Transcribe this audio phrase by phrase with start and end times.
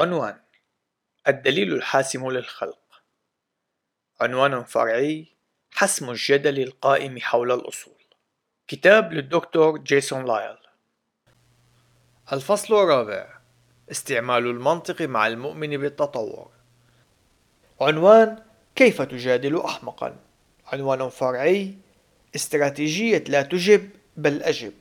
[0.00, 0.36] عنوان
[1.28, 3.02] الدليل الحاسم للخلق.
[4.20, 5.26] عنوان فرعي
[5.70, 8.02] حسم الجدل القائم حول الأصول.
[8.68, 10.56] كتاب للدكتور جيسون لايل.
[12.32, 13.38] الفصل الرابع
[13.90, 16.50] استعمال المنطق مع المؤمن بالتطور.
[17.80, 18.42] عنوان
[18.74, 20.16] كيف تجادل أحمقا؟
[20.66, 21.74] عنوان فرعي
[22.34, 24.72] استراتيجية لا تجب بل أجب.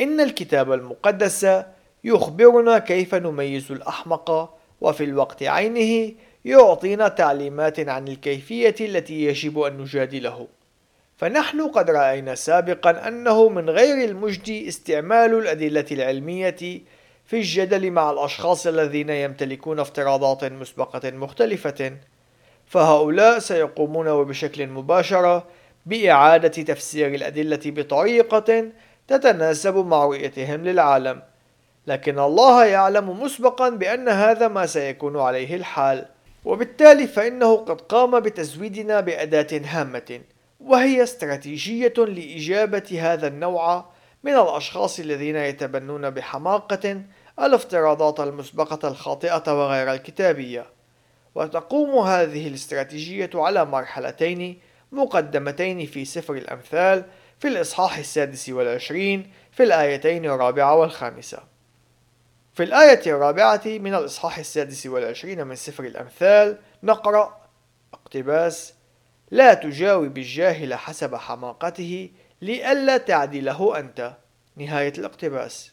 [0.00, 1.64] إن الكتاب المقدس
[2.04, 10.48] يخبرنا كيف نميز الأحمق وفي الوقت عينه يعطينا تعليمات عن الكيفية التي يجب أن نجادله.
[11.16, 16.56] فنحن قد رأينا سابقا أنه من غير المجدي استعمال الأدلة العلمية
[17.24, 21.92] في الجدل مع الأشخاص الذين يمتلكون افتراضات مسبقة مختلفة.
[22.66, 25.42] فهؤلاء سيقومون وبشكل مباشر
[25.86, 28.64] بإعادة تفسير الأدلة بطريقة
[29.08, 31.22] تتناسب مع رؤيتهم للعالم.
[31.86, 36.06] لكن الله يعلم مسبقا بأن هذا ما سيكون عليه الحال.
[36.44, 40.20] وبالتالي فإنه قد قام بتزويدنا بأداة هامة
[40.60, 43.84] وهي استراتيجية لإجابة هذا النوع
[44.24, 47.02] من الأشخاص الذين يتبنون بحماقة
[47.38, 50.66] الافتراضات المسبقة الخاطئة وغير الكتابية.
[51.34, 54.58] وتقوم هذه الاستراتيجية على مرحلتين
[54.92, 57.04] مقدمتين في سفر الأمثال
[57.38, 61.53] في الإصحاح السادس والعشرين في الآيتين الرابعة والخامسة.
[62.54, 67.40] في الآية الرابعة من الإصحاح السادس والعشرين من سفر الأمثال نقرأ
[67.94, 68.74] اقتباس
[69.30, 72.10] لا تجاوب الجاهل حسب حماقته
[72.42, 74.12] لئلا تعدله أنت.
[74.56, 75.72] نهاية الاقتباس.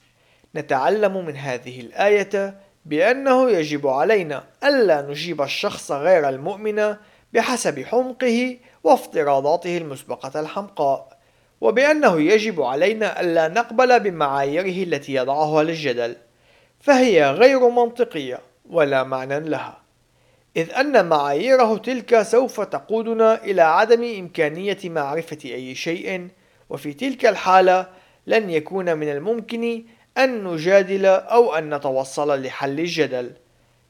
[0.55, 6.95] نتعلم من هذه الآية بأنه يجب علينا ألا نجيب الشخص غير المؤمن
[7.33, 11.17] بحسب حمقه وافتراضاته المسبقة الحمقاء
[11.61, 16.15] وبأنه يجب علينا ألا نقبل بمعاييره التي يضعها للجدل.
[16.81, 19.81] فهي غير منطقية ولا معنى لها.
[20.57, 26.27] إذ أن معاييره تلك سوف تقودنا إلى عدم إمكانية معرفة أي شيء
[26.69, 27.87] وفي تلك الحالة
[28.27, 29.83] لن يكون من الممكن
[30.17, 33.31] أن نجادل أو أن نتوصل لحل الجدل.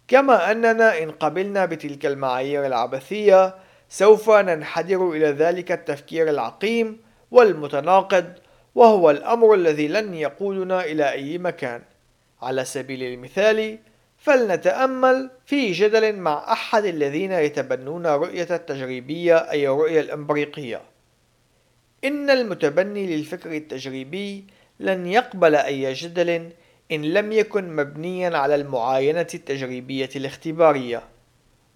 [0.07, 3.55] كما أننا إن قبلنا بتلك المعايير العبثية
[3.89, 7.01] سوف ننحدر إلى ذلك التفكير العقيم
[7.31, 8.25] والمتناقض
[8.75, 11.81] وهو الأمر الذي لن يقودنا إلى أي مكان.
[12.41, 13.79] على سبيل المثال
[14.17, 20.81] فلنتأمل في جدل مع أحد الذين يتبنون رؤية التجريبية أي الرؤية الإمبريقية
[22.03, 24.45] إن المتبني للفكر التجريبي
[24.79, 26.49] لن يقبل أي جدل
[26.91, 31.03] إن لم يكن مبنيا على المعاينة التجريبية الاختبارية.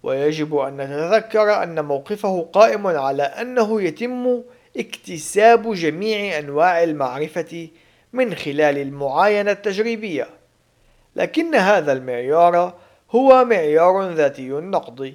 [0.02, 4.42] ويجب أن نتذكر أن موقفه قائم على أنه يتم
[4.76, 7.68] اكتساب جميع أنواع المعرفة
[8.12, 10.28] من خلال المعاينة التجريبية.
[11.16, 12.74] لكن هذا المعيار
[13.10, 15.14] هو معيار ذاتي النقد.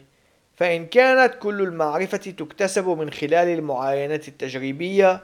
[0.55, 5.21] فإن كانت كل المعرفة تكتسب من خلال المعاينة التجريبية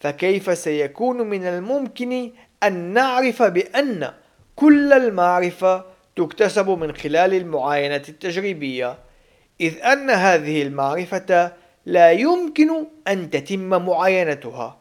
[0.00, 2.30] فكيف سيكون من الممكن
[2.62, 4.12] أن نعرف بأن
[4.56, 5.84] كل المعرفة
[6.16, 8.98] تكتسب من خلال المعاينة التجريبية؟
[9.60, 11.52] إذ أن هذه المعرفة
[11.86, 14.78] لا يمكن أن تتم معاينتها.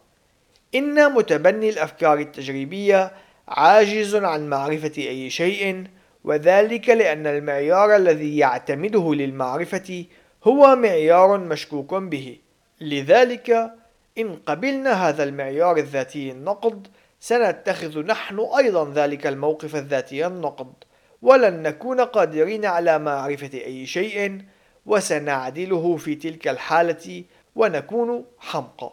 [0.75, 3.11] إن متبني الأفكار التجريبية
[3.49, 5.83] عاجز عن معرفة أي شيء
[6.23, 10.05] وذلك لأن المعيار الذي يعتمده للمعرفة
[10.43, 12.37] هو معيار مشكوك به.
[12.81, 13.73] لذلك
[14.17, 16.87] إن قبلنا هذا المعيار الذاتي النقد
[17.19, 20.73] سنتخذ نحن أيضا ذلك الموقف الذاتي النقد
[21.21, 24.41] ولن نكون قادرين على معرفة أي شيء
[24.85, 27.23] وسنعدله في تلك الحالة
[27.55, 28.91] ونكون حمقى.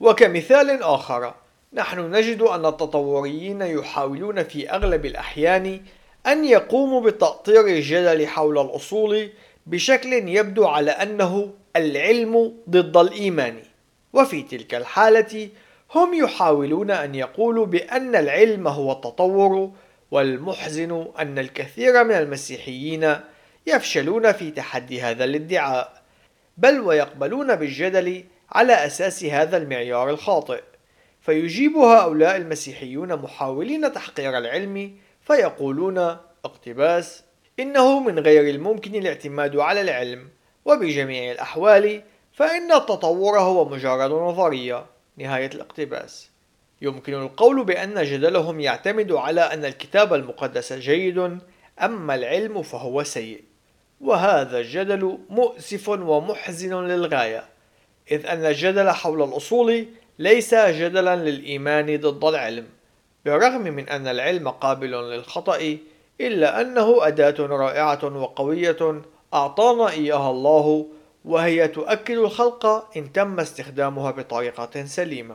[0.00, 1.34] وكمثال آخر
[1.74, 5.80] نحن نجد أن التطوريين يحاولون في أغلب الأحيان
[6.26, 9.30] أن يقوموا بتأطير الجدل حول الأصول
[9.66, 13.56] بشكل يبدو على أنه العلم ضد الإيمان.
[14.12, 15.48] وفي تلك الحالة
[15.94, 19.70] هم يحاولون أن يقولوا بأن العلم هو التطور
[20.10, 23.16] والمحزن أن الكثير من المسيحيين
[23.66, 26.02] يفشلون في تحدي هذا الادعاء
[26.56, 30.62] بل ويقبلون بالجدل على أساس هذا المعيار الخاطئ.
[31.24, 35.98] فيجيب هؤلاء المسيحيون محاولين تحقير العلم فيقولون
[36.44, 37.24] اقتباس
[37.60, 40.28] إنه من غير الممكن الاعتماد على العلم
[40.64, 44.86] وبجميع الأحوال فإن التطور هو مجرد نظرية.
[45.16, 46.30] نهاية الاقتباس.
[46.82, 51.38] يمكن القول بأن جدلهم يعتمد على أن الكتاب المقدس جيد
[51.82, 53.44] أما العلم فهو سيء.
[54.00, 57.44] وهذا الجدل مؤسف ومحزن للغاية
[58.10, 59.86] إذ أن الجدل حول الأصول
[60.18, 62.66] ليس جدلا للإيمان ضد العلم
[63.24, 65.78] بالرغم من أن العلم قابل للخطأ
[66.20, 69.02] إلا أنه أداة رائعة وقوية
[69.34, 70.86] أعطانا إياها الله
[71.24, 72.66] وهي تؤكد الخلق
[72.96, 75.34] إن تم استخدامها بطريقة سليمة.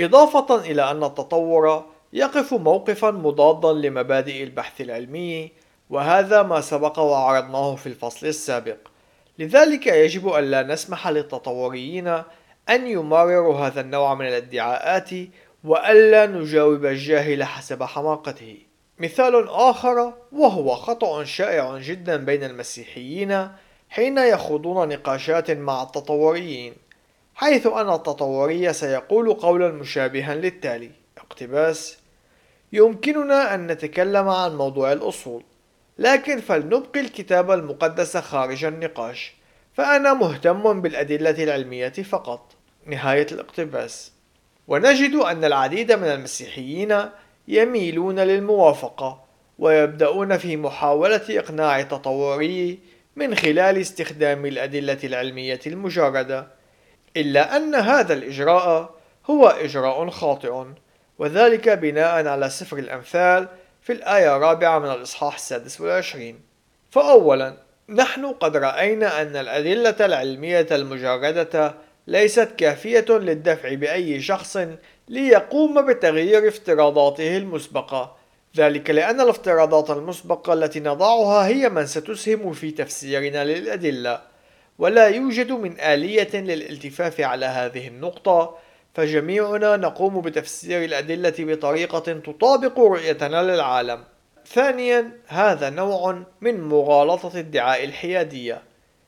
[0.00, 5.52] إضافة إلى أن التطور يقف موقفا مضادا لمبادئ البحث العلمي
[5.90, 8.76] وهذا ما سبق وعرضناه في الفصل السابق.
[9.38, 12.22] لذلك يجب أن لا نسمح للتطوريين
[12.68, 15.10] أن يمرروا هذا النوع من الادعاءات
[15.64, 18.58] وألا نجاوب الجاهل حسب حماقته.
[18.98, 23.48] مثال آخر وهو خطأ شائع جدا بين المسيحيين
[23.90, 26.74] حين يخوضون نقاشات مع التطوريين
[27.34, 31.98] حيث أن التطوري سيقول قولا مشابها للتالي اقتباس
[32.72, 35.42] يمكننا أن نتكلم عن موضوع الأصول
[35.98, 39.34] لكن فلنبقي الكتاب المقدس خارج النقاش.
[39.74, 42.52] فأنا مهتم بالأدلة العلمية فقط
[42.86, 44.12] نهاية الاقتباس.
[44.68, 46.98] ونجد أن العديد من المسيحيين
[47.48, 49.24] يميلون للموافقة
[49.58, 52.78] ويبدأون في محاولة إقناع التطوري
[53.16, 56.46] من خلال استخدام الأدلة العلمية المجردة.
[57.16, 58.94] إلا أن هذا الإجراء
[59.30, 60.64] هو إجراء خاطئ
[61.18, 63.48] وذلك بناء على سفر الأمثال
[63.82, 66.40] في الآية الرابعة من الإصحاح السادس والعشرين.
[66.90, 67.56] فأولا
[67.88, 71.74] نحن قد رأينا أن الأدلة العلمية المجردة
[72.06, 74.58] ليست كافية للدفع بأي شخص
[75.08, 78.16] ليقوم بتغيير افتراضاته المسبقة.
[78.56, 84.20] ذلك لأن الافتراضات المسبقة التي نضعها هي من ستسهم في تفسيرنا للأدلة
[84.78, 88.56] ولا يوجد من آلية للالتفاف على هذه النقطة.
[88.94, 94.04] فجميعنا نقوم بتفسير الأدلة بطريقة تطابق رؤيتنا للعالم.
[94.46, 98.62] ثانيا هذا نوع من مغالطة ادعاء الحيادية.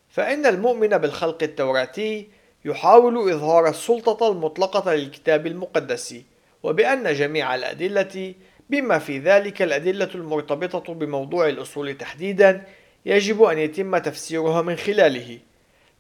[0.09, 2.29] فإن المؤمن بالخلق التوراتي
[2.65, 6.15] يحاول إظهار السلطة المطلقة للكتاب المقدس
[6.63, 8.35] وبأن جميع الأدلة
[8.71, 12.65] بما في ذلك الأدلة المرتبطة بموضوع الأصول تحديدا
[13.07, 15.39] يجب أن يتم تفسيرها من خلاله.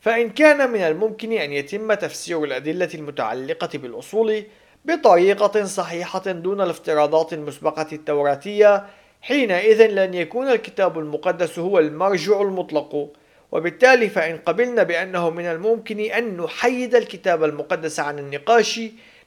[0.01, 4.45] فإن كان من الممكن أن يتم تفسير الأدلة المتعلقة بالأصول
[4.85, 8.87] بطريقة صحيحة دون الافتراضات المسبقة التوراتية
[9.25, 13.13] حينئذ لن يكون الكتاب المقدس هو المرجع المطلق.
[13.53, 18.81] وبالتالي فإن قبلنا بأنه من الممكن أن نحيد الكتاب المقدس عن النقاش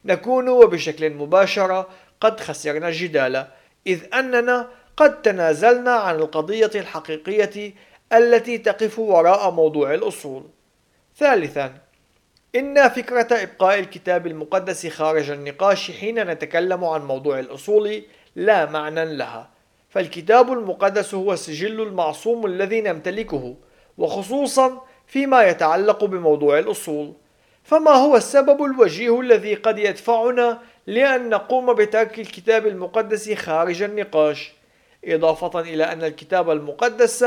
[0.05, 1.85] نكون وبشكل مباشر
[2.21, 3.47] قد خسرنا الجدال
[3.87, 7.73] إذ أننا قد تنازلنا عن القضية الحقيقية
[8.13, 10.43] التي تقف وراء موضوع الأصول.
[11.17, 11.73] ثالثا
[12.55, 18.03] إن فكرة إبقاء الكتاب المقدس خارج النقاش حين نتكلم عن موضوع الأصول
[18.35, 19.56] لا معنى لها.
[19.89, 23.55] فالكتاب المقدس هو السجل المعصوم الذي نمتلكه
[23.97, 27.13] وخصوصا فيما يتعلق بموضوع الأصول.
[27.63, 34.53] فما هو السبب الوجيه الذي قد يدفعنا لأن نقوم بترك الكتاب المقدس خارج النقاش؟
[35.05, 37.25] إضافة إلى أن الكتاب المقدس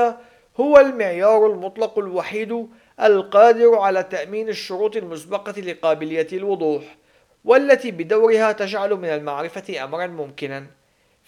[0.61, 2.69] هو المعيار المطلق الوحيد
[3.01, 6.83] القادر على تأمين الشروط المسبقة لقابلية الوضوح
[7.45, 10.80] والتي بدورها تجعل من المعرفة أمرا ممكنا.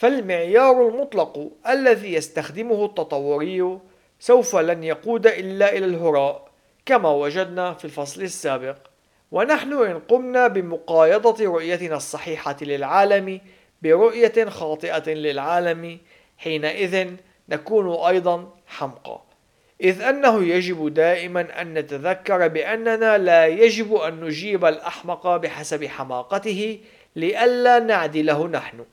[0.02, 3.78] فالمعيار المطلق الذي يستخدمه التطوري
[4.20, 6.49] سوف لن يقود إلا إلى الهراء
[6.87, 8.76] كما وجدنا في الفصل السابق.
[9.32, 13.40] ونحن إن قمنا بمقايضة رؤيتنا الصحيحة للعالم
[13.82, 15.99] برؤية خاطئة للعالم
[16.38, 17.10] حينئذ
[17.49, 19.21] نكون أيضا حمقى.
[19.80, 26.80] إذ أنه يجب دائما أن نتذكر بأننا لا يجب أن نجيب الأحمق بحسب حماقته
[27.16, 28.85] لئلا نعدله نحن.